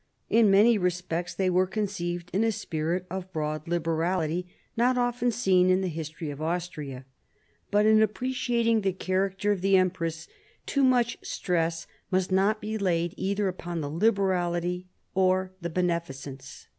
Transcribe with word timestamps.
In 0.31 0.49
many 0.49 0.79
respects 0.79 1.35
they 1.35 1.47
were 1.51 1.67
conceived 1.67 2.31
in 2.33 2.43
a 2.43 2.51
spirit 2.51 3.05
of 3.11 3.31
broad 3.31 3.67
liberality 3.67 4.47
not 4.75 4.97
often 4.97 5.29
seen 5.29 5.69
in 5.69 5.81
the 5.81 5.87
history 5.87 6.31
of 6.31 6.41
Austria. 6.41 7.05
But 7.69 7.85
in 7.85 8.01
appreciating 8.01 8.81
the 8.81 8.93
character 8.93 9.51
of 9.51 9.61
the 9.61 9.77
empress, 9.77 10.27
too 10.65 10.83
much 10.83 11.19
stress 11.21 11.85
must 12.09 12.31
not 12.31 12.59
be 12.61 12.79
laid 12.79 13.13
either 13.15 13.47
upon 13.47 13.81
the 13.81 13.91
liberality 13.91 14.87
or 15.13 15.53
the 15.61 15.69
beneficence. 15.69 16.67